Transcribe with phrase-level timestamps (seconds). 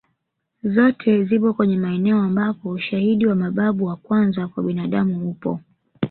[0.63, 5.59] Zote zipo kwenye maeneo ambapo ushahidi wa mababu wa kwanza kwa binadamu upo